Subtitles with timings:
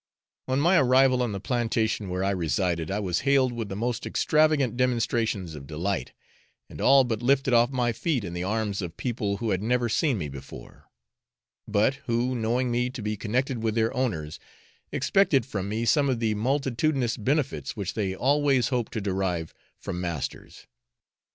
[0.47, 4.07] On my arrival on the plantation where I resided, I was hailed with the most
[4.07, 6.11] extravagant demonstrations of delight,
[6.67, 9.89] and all but lifted off my feet in the arms of people who had never
[9.89, 10.89] seen me before;
[11.67, 14.39] but who, knowing me to be connected with their owners,
[14.91, 20.01] expected from me some of the multitudinous benefits which they always hope to derive from
[20.01, 20.65] masters.